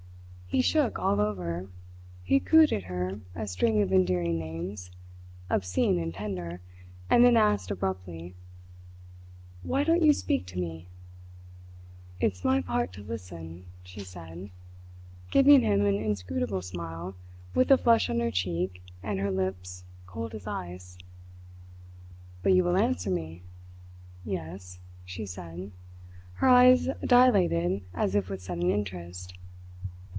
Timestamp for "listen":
13.01-13.63